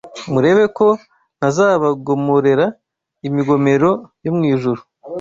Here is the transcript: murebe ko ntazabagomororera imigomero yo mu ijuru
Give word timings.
murebe 0.31 0.65
ko 0.77 0.87
ntazabagomororera 1.37 2.65
imigomero 3.27 3.89
yo 4.23 4.31
mu 4.37 4.43
ijuru 4.53 4.81